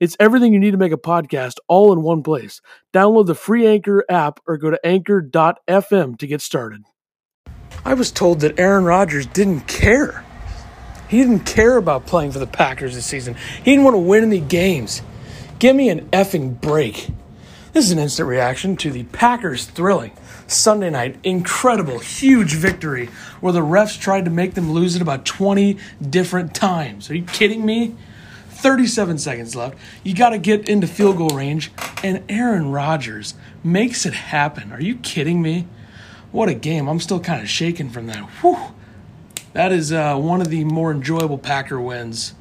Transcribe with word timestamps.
It's 0.00 0.16
everything 0.20 0.52
you 0.52 0.60
need 0.60 0.70
to 0.70 0.76
make 0.76 0.92
a 0.92 0.96
podcast 0.96 1.54
all 1.66 1.92
in 1.92 2.02
one 2.02 2.22
place. 2.22 2.60
Download 2.94 3.26
the 3.26 3.34
free 3.34 3.66
Anchor 3.66 4.04
app 4.08 4.38
or 4.46 4.56
go 4.56 4.70
to 4.70 4.86
anchor.fm 4.86 6.18
to 6.18 6.26
get 6.26 6.40
started. 6.40 6.84
I 7.84 7.94
was 7.94 8.12
told 8.12 8.40
that 8.40 8.60
Aaron 8.60 8.84
Rodgers 8.84 9.26
didn't 9.26 9.62
care. 9.62 10.24
He 11.08 11.18
didn't 11.18 11.40
care 11.40 11.76
about 11.76 12.06
playing 12.06 12.30
for 12.30 12.38
the 12.38 12.46
Packers 12.46 12.94
this 12.94 13.06
season. 13.06 13.34
He 13.64 13.72
didn't 13.72 13.84
want 13.84 13.94
to 13.94 13.98
win 13.98 14.22
any 14.22 14.40
games. 14.40 15.02
Give 15.58 15.74
me 15.74 15.88
an 15.88 16.08
effing 16.10 16.60
break. 16.60 17.08
This 17.72 17.86
is 17.86 17.90
an 17.90 17.98
instant 17.98 18.28
reaction 18.28 18.76
to 18.76 18.90
the 18.92 19.02
Packers' 19.04 19.64
thrilling 19.64 20.12
Sunday 20.46 20.90
night, 20.90 21.16
incredible, 21.24 21.98
huge 21.98 22.54
victory 22.54 23.06
where 23.40 23.52
the 23.52 23.60
refs 23.60 23.98
tried 23.98 24.26
to 24.26 24.30
make 24.30 24.54
them 24.54 24.72
lose 24.72 24.94
it 24.94 25.02
about 25.02 25.24
20 25.24 25.76
different 26.08 26.54
times. 26.54 27.10
Are 27.10 27.16
you 27.16 27.24
kidding 27.24 27.66
me? 27.66 27.96
37 28.58 29.18
seconds 29.18 29.54
left. 29.54 29.78
You 30.02 30.14
got 30.14 30.30
to 30.30 30.38
get 30.38 30.68
into 30.68 30.88
field 30.88 31.16
goal 31.16 31.30
range, 31.30 31.70
and 32.02 32.24
Aaron 32.28 32.72
Rodgers 32.72 33.34
makes 33.62 34.04
it 34.04 34.14
happen. 34.14 34.72
Are 34.72 34.80
you 34.80 34.96
kidding 34.96 35.40
me? 35.40 35.66
What 36.32 36.48
a 36.48 36.54
game. 36.54 36.88
I'm 36.88 36.98
still 36.98 37.20
kind 37.20 37.40
of 37.40 37.48
shaking 37.48 37.90
from 37.90 38.06
that. 38.06 38.24
Whew. 38.40 38.58
That 39.52 39.72
is 39.72 39.92
uh, 39.92 40.16
one 40.16 40.40
of 40.40 40.50
the 40.50 40.64
more 40.64 40.90
enjoyable 40.90 41.38
Packer 41.38 41.80
wins 41.80 42.34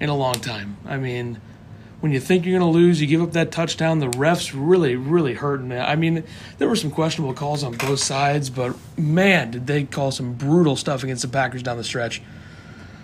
in 0.00 0.08
a 0.08 0.16
long 0.16 0.34
time. 0.34 0.76
I 0.84 0.96
mean, 0.96 1.40
when 2.00 2.10
you 2.12 2.18
think 2.18 2.44
you're 2.44 2.58
going 2.58 2.72
to 2.72 2.78
lose, 2.78 3.00
you 3.00 3.06
give 3.06 3.22
up 3.22 3.32
that 3.32 3.52
touchdown. 3.52 4.00
The 4.00 4.08
refs 4.08 4.52
really, 4.54 4.96
really 4.96 5.34
hurting. 5.34 5.72
I 5.72 5.94
mean, 5.94 6.24
there 6.58 6.68
were 6.68 6.76
some 6.76 6.90
questionable 6.90 7.34
calls 7.34 7.62
on 7.62 7.76
both 7.76 8.00
sides, 8.00 8.50
but 8.50 8.74
man, 8.98 9.52
did 9.52 9.66
they 9.66 9.84
call 9.84 10.10
some 10.10 10.32
brutal 10.32 10.76
stuff 10.76 11.04
against 11.04 11.22
the 11.22 11.28
Packers 11.28 11.62
down 11.62 11.76
the 11.76 11.84
stretch. 11.84 12.22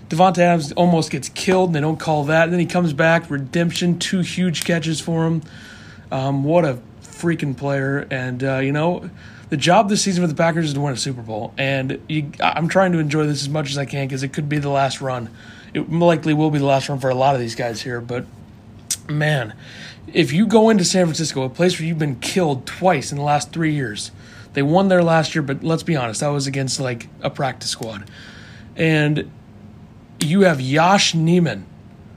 Davante 0.09 0.39
Adams 0.39 0.73
almost 0.73 1.11
gets 1.11 1.29
killed, 1.29 1.71
and 1.71 1.75
they 1.75 1.81
don't 1.81 1.99
call 1.99 2.25
that. 2.25 2.45
And 2.45 2.53
then 2.53 2.61
he 2.61 2.67
comes 2.67 2.93
back, 2.93 3.31
redemption, 3.31 3.99
two 3.99 4.21
huge 4.21 4.65
catches 4.65 5.01
for 5.01 5.27
him. 5.27 5.43
Um, 6.13 6.45
what 6.45 6.65
a 6.65 6.79
freaking 7.03 7.57
player! 7.57 8.07
And 8.11 8.43
uh, 8.45 8.59
you 8.59 8.73
know, 8.73 9.11
the 9.49 9.57
job 9.57 9.89
this 9.89 10.03
season 10.03 10.23
for 10.23 10.29
the 10.29 10.35
Packers 10.35 10.67
is 10.67 10.75
to 10.75 10.81
win 10.81 10.93
a 10.93 10.97
Super 10.97 11.23
Bowl, 11.23 11.53
and 11.59 12.01
you, 12.09 12.31
I'm 12.41 12.69
trying 12.69 12.93
to 12.93 12.99
enjoy 12.99 13.27
this 13.27 13.43
as 13.43 13.49
much 13.49 13.71
as 13.71 13.79
I 13.79 13.85
can 13.85 14.07
because 14.07 14.23
it 14.23 14.33
could 14.33 14.49
be 14.49 14.59
the 14.59 14.69
last 14.69 15.01
run. 15.01 15.31
It 15.75 15.91
likely 15.91 16.35
will 16.35 16.51
be 16.51 16.59
the 16.59 16.65
last 16.65 16.89
run 16.89 16.99
for 17.01 17.11
a 17.11 17.15
lot 17.15 17.35
of 17.35 17.41
these 17.41 17.55
guys 17.55 17.83
here, 17.83 18.01
but 18.01 18.25
man, 19.09 19.55
if 20.13 20.33
you 20.33 20.47
go 20.47 20.71
into 20.71 20.85
San 20.85 21.07
Francisco, 21.07 21.43
a 21.43 21.49
place 21.49 21.79
where 21.79 21.87
you've 21.87 21.99
been 21.99 22.17
killed 22.17 22.67
twice 22.67 23.13
in 23.13 23.19
the 23.19 23.25
last 23.25 23.53
three 23.53 23.73
years, 23.73 24.11
they 24.55 24.63
won 24.63 24.89
there 24.89 25.03
last 25.03 25.35
year, 25.35 25.43
but 25.43 25.63
let's 25.63 25.83
be 25.83 25.97
honest, 25.97 26.21
that 26.21 26.29
was 26.29 26.47
against 26.47 26.81
like 26.81 27.09
a 27.23 27.31
practice 27.31 27.71
squad, 27.71 28.09
and 28.75 29.31
you 30.21 30.43
have 30.43 30.61
Yosh 30.61 31.15
Nijman 31.15 31.65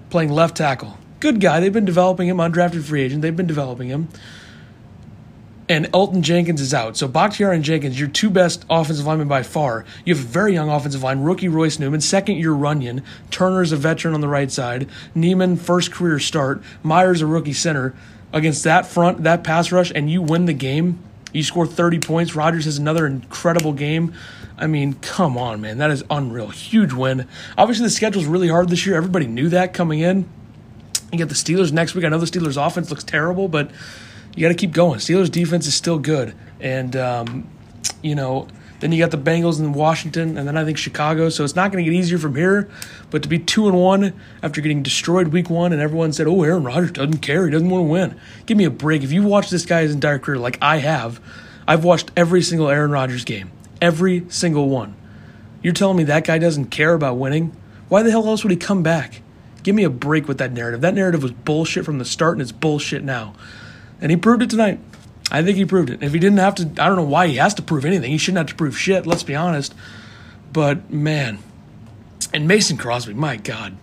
playing 0.09 0.31
left 0.31 0.57
tackle. 0.57 0.97
Good 1.19 1.41
guy. 1.41 1.59
They've 1.59 1.73
been 1.73 1.85
developing 1.85 2.27
him, 2.27 2.37
undrafted 2.37 2.83
free 2.83 3.01
agent. 3.01 3.21
They've 3.21 3.35
been 3.35 3.47
developing 3.47 3.89
him. 3.89 4.09
And 5.67 5.85
Elgton 5.91 6.21
Jenkins 6.21 6.61
is 6.61 6.73
out. 6.73 6.97
So 6.97 7.07
Bakhtiari 7.07 7.55
and 7.55 7.63
Jenkins, 7.63 7.99
your 7.99 8.09
two 8.09 8.31
best 8.31 8.65
offensive 8.71 9.05
linemen 9.05 9.27
by 9.27 9.43
far. 9.43 9.85
You 10.03 10.15
have 10.15 10.23
a 10.23 10.27
very 10.27 10.53
young 10.53 10.69
offensive 10.69 11.03
line, 11.03 11.19
rookie 11.19 11.47
Royce 11.47 11.77
Newman, 11.77 12.01
second 12.01 12.37
year 12.37 12.51
Runyan. 12.51 13.03
Turner's 13.29 13.71
a 13.71 13.77
veteran 13.77 14.15
on 14.15 14.21
the 14.21 14.27
right 14.27 14.51
side. 14.51 14.89
Nijman, 15.15 15.59
first 15.59 15.91
career 15.91 16.17
start. 16.17 16.63
Myers, 16.81 17.21
a 17.21 17.27
rookie 17.27 17.53
center. 17.53 17.93
Against 18.33 18.63
that 18.63 18.87
front, 18.87 19.23
that 19.23 19.43
pass 19.43 19.71
rush, 19.71 19.91
and 19.93 20.09
you 20.09 20.21
win 20.21 20.45
the 20.45 20.53
game. 20.53 21.03
You 21.31 21.43
score 21.43 21.67
30 21.67 21.99
points. 21.99 22.35
Rodgers 22.35 22.65
has 22.65 22.77
another 22.77 23.05
incredible 23.05 23.73
game. 23.73 24.13
I 24.57 24.67
mean, 24.67 24.93
come 24.95 25.37
on, 25.37 25.61
man. 25.61 25.77
That 25.77 25.91
is 25.91 26.03
unreal. 26.09 26.49
Huge 26.49 26.91
win. 26.91 27.27
Obviously, 27.57 27.85
the 27.85 27.91
schedule's 27.91 28.25
really 28.25 28.49
hard 28.49 28.69
this 28.69 28.85
year. 28.85 28.95
Everybody 28.95 29.27
knew 29.27 29.49
that 29.49 29.73
coming 29.73 29.99
in. 29.99 30.27
You 31.11 31.17
get 31.17 31.29
the 31.29 31.35
Steelers 31.35 31.71
next 31.71 31.95
week. 31.95 32.05
I 32.05 32.09
know 32.09 32.19
the 32.19 32.25
Steelers' 32.25 32.63
offense 32.63 32.89
looks 32.89 33.03
terrible, 33.03 33.47
but 33.47 33.71
you 34.35 34.41
got 34.41 34.49
to 34.49 34.55
keep 34.55 34.71
going. 34.71 34.99
Steelers' 34.99 35.31
defense 35.31 35.65
is 35.65 35.75
still 35.75 35.97
good. 35.97 36.35
And, 36.59 36.95
um, 36.95 37.49
you 38.01 38.15
know, 38.15 38.47
then 38.79 38.91
you 38.91 38.99
got 38.99 39.11
the 39.11 39.17
Bengals 39.17 39.59
in 39.59 39.73
Washington, 39.73 40.37
and 40.37 40.47
then 40.47 40.57
I 40.57 40.63
think 40.63 40.77
Chicago. 40.77 41.29
So 41.29 41.43
it's 41.43 41.55
not 41.55 41.71
going 41.71 41.83
to 41.83 41.91
get 41.91 41.97
easier 41.97 42.17
from 42.17 42.35
here. 42.35 42.69
But 43.09 43.23
to 43.23 43.29
be 43.29 43.39
two 43.39 43.67
and 43.67 43.77
one 43.77 44.13
after 44.41 44.61
getting 44.61 44.83
destroyed 44.83 45.29
week 45.29 45.49
one, 45.49 45.73
and 45.73 45.81
everyone 45.81 46.13
said, 46.13 46.27
"Oh, 46.27 46.43
Aaron 46.43 46.63
Rodgers 46.63 46.91
doesn't 46.91 47.19
care. 47.19 47.45
He 47.45 47.51
doesn't 47.51 47.69
want 47.69 47.81
to 47.81 47.89
win." 47.89 48.19
Give 48.45 48.57
me 48.57 48.65
a 48.65 48.69
break. 48.69 49.03
If 49.03 49.11
you 49.11 49.23
watch 49.23 49.49
this 49.49 49.65
guy's 49.65 49.93
entire 49.93 50.19
career, 50.19 50.37
like 50.37 50.57
I 50.61 50.77
have, 50.77 51.19
I've 51.67 51.83
watched 51.83 52.11
every 52.15 52.41
single 52.41 52.69
Aaron 52.69 52.91
Rodgers 52.91 53.25
game. 53.25 53.51
Every 53.81 54.25
single 54.29 54.69
one. 54.69 54.95
You're 55.61 55.73
telling 55.73 55.97
me 55.97 56.03
that 56.05 56.25
guy 56.25 56.37
doesn't 56.37 56.67
care 56.67 56.93
about 56.93 57.17
winning? 57.17 57.55
Why 57.89 58.03
the 58.03 58.11
hell 58.11 58.27
else 58.27 58.43
would 58.43 58.51
he 58.51 58.57
come 58.57 58.81
back? 58.81 59.21
Give 59.63 59.75
me 59.75 59.83
a 59.83 59.89
break 59.89 60.27
with 60.27 60.37
that 60.37 60.53
narrative. 60.53 60.81
That 60.81 60.93
narrative 60.93 61.21
was 61.21 61.31
bullshit 61.31 61.83
from 61.83 61.97
the 61.97 62.05
start 62.05 62.33
and 62.33 62.41
it's 62.41 62.51
bullshit 62.51 63.03
now. 63.03 63.33
And 63.99 64.09
he 64.09 64.15
proved 64.15 64.41
it 64.41 64.49
tonight. 64.49 64.79
I 65.31 65.43
think 65.43 65.57
he 65.57 65.65
proved 65.65 65.89
it. 65.89 66.01
If 66.01 66.13
he 66.13 66.19
didn't 66.19 66.39
have 66.39 66.55
to, 66.55 66.63
I 66.63 66.87
don't 66.87 66.95
know 66.95 67.03
why 67.03 67.27
he 67.27 67.35
has 67.35 67.53
to 67.55 67.61
prove 67.61 67.85
anything. 67.85 68.11
He 68.11 68.17
shouldn't 68.17 68.39
have 68.39 68.47
to 68.47 68.55
prove 68.55 68.77
shit, 68.77 69.05
let's 69.05 69.23
be 69.23 69.35
honest. 69.35 69.73
But 70.51 70.91
man, 70.91 71.39
and 72.33 72.47
Mason 72.47 72.77
Crosby, 72.77 73.13
my 73.13 73.35
God. 73.37 73.77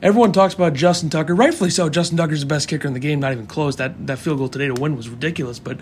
Everyone 0.00 0.32
talks 0.32 0.54
about 0.54 0.74
Justin 0.74 1.10
Tucker, 1.10 1.34
rightfully 1.34 1.70
so. 1.70 1.88
Justin 1.88 2.16
Tucker's 2.16 2.40
the 2.40 2.46
best 2.46 2.68
kicker 2.68 2.86
in 2.86 2.94
the 2.94 3.00
game, 3.00 3.18
not 3.18 3.32
even 3.32 3.48
close. 3.48 3.76
That 3.76 4.06
that 4.06 4.18
field 4.18 4.38
goal 4.38 4.48
today 4.48 4.68
to 4.68 4.80
win 4.80 4.96
was 4.96 5.08
ridiculous, 5.08 5.58
but 5.58 5.78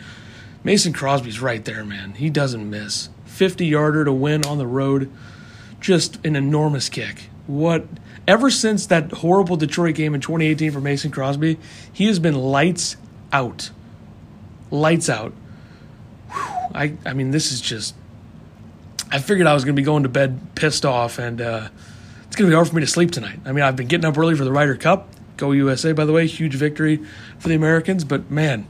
Mason 0.65 0.95
Crosby's 0.95 1.41
right 1.41 1.63
there, 1.65 1.85
man. 1.85 2.13
He 2.13 2.31
doesn't 2.31 2.69
miss. 2.69 3.11
50 3.27 3.67
yarder 3.67 4.07
to 4.07 4.13
win 4.13 4.47
on 4.47 4.57
the 4.57 4.67
road. 4.67 5.13
Just 5.81 6.25
an 6.25 6.35
enormous 6.35 6.89
kick. 6.89 7.29
What 7.47 7.87
ever 8.27 8.51
since 8.51 8.87
that 8.87 9.13
horrible 9.13 9.57
Detroit 9.57 9.95
game 9.95 10.15
in 10.15 10.23
2018 10.23 10.73
for 10.73 10.81
Mason 10.81 11.11
Crosby, 11.11 11.59
he 11.93 12.07
has 12.07 12.19
been 12.19 12.35
lights 12.35 12.97
out. 13.33 13.71
Lights 14.71 15.09
out. 15.09 15.33
Whew. 16.31 16.41
I 16.75 16.97
I 17.05 17.13
mean 17.13 17.31
this 17.31 17.53
is 17.53 17.61
just 17.61 17.95
I 19.11 19.19
figured 19.19 19.47
I 19.47 19.55
was 19.55 19.65
going 19.65 19.77
to 19.77 19.81
be 19.81 19.85
going 19.85 20.03
to 20.03 20.09
bed 20.09 20.55
pissed 20.55 20.85
off 20.85 21.19
and 21.19 21.41
uh, 21.41 21.69
it's 22.27 22.37
going 22.37 22.49
to 22.49 22.53
be 22.53 22.55
hard 22.55 22.69
for 22.69 22.75
me 22.75 22.81
to 22.81 22.87
sleep 22.87 23.13
tonight. 23.13 23.39
I 23.45 23.53
mean, 23.53 23.63
I've 23.63 23.77
been 23.77 23.87
getting 23.87 24.05
up 24.05 24.19
early 24.19 24.35
for 24.35 24.45
the 24.45 24.53
Ryder 24.53 24.77
Cup. 24.77 25.09
Go 25.37 25.53
USA, 25.53 25.93
by 25.93 26.05
the 26.05 26.13
way, 26.13 26.27
huge 26.27 26.55
victory 26.55 27.01
for 27.39 27.49
the 27.49 27.55
Americans. 27.55 28.05
But 28.05 28.31
man, 28.31 28.67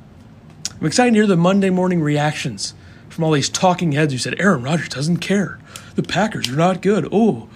I'm 0.78 0.86
excited 0.86 1.12
to 1.12 1.16
hear 1.16 1.26
the 1.26 1.36
Monday 1.36 1.70
morning 1.70 2.02
reactions 2.02 2.74
from 3.08 3.24
all 3.24 3.32
these 3.32 3.48
talking 3.48 3.92
heads 3.92 4.12
who 4.12 4.18
said 4.18 4.38
Aaron 4.38 4.62
Rodgers 4.62 4.90
doesn't 4.90 5.18
care. 5.18 5.58
The 5.94 6.02
Packers 6.02 6.48
are 6.48 6.56
not 6.56 6.82
good. 6.82 7.08
Oh, 7.10 7.48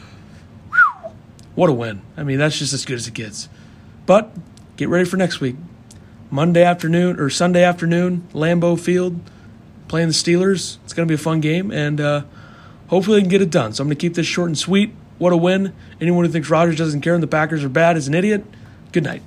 what 1.55 1.69
a 1.69 1.73
win. 1.73 2.01
I 2.17 2.23
mean, 2.23 2.39
that's 2.39 2.59
just 2.59 2.73
as 2.73 2.85
good 2.85 2.97
as 2.97 3.07
it 3.07 3.15
gets. 3.15 3.49
But 4.07 4.35
get 4.77 4.89
ready 4.89 5.05
for 5.05 5.19
next 5.19 5.41
week. 5.41 5.57
Monday 6.31 6.63
afternoon 6.63 7.19
or 7.19 7.29
Sunday 7.29 7.65
afternoon, 7.65 8.27
Lambeau 8.33 8.79
Field, 8.79 9.21
playing 9.89 10.09
the 10.09 10.15
Steelers. 10.15 10.79
It's 10.85 10.93
going 10.93 11.07
to 11.07 11.11
be 11.11 11.17
a 11.17 11.23
fun 11.23 11.41
game, 11.41 11.71
and 11.71 12.01
uh, 12.01 12.23
hopefully 12.89 13.17
they 13.17 13.23
can 13.23 13.31
get 13.31 13.43
it 13.43 13.51
done. 13.51 13.73
So 13.73 13.83
I'm 13.83 13.89
going 13.89 13.97
to 13.97 14.01
keep 14.01 14.15
this 14.15 14.27
short 14.27 14.49
and 14.49 14.59
sweet. 14.59 14.95
What 15.19 15.33
a 15.33 15.37
win. 15.37 15.75
Anyone 16.01 16.25
who 16.25 16.31
thinks 16.31 16.49
Rodgers 16.49 16.77
doesn't 16.77 17.01
care 17.03 17.15
and 17.15 17.23
the 17.23 17.27
Packers 17.27 17.65
are 17.65 17.69
bad 17.69 17.97
is 17.97 18.09
an 18.09 18.15
idiot. 18.15 18.45
Good 18.93 19.05
night. 19.05 19.23